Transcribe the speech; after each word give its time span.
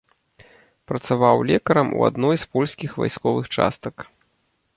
Працаваў 0.91 1.43
лекарам 1.49 1.93
у 1.99 2.07
адной 2.09 2.35
з 2.45 2.49
польскіх 2.57 2.97
вайсковых 3.05 3.45
частак. 3.59 3.95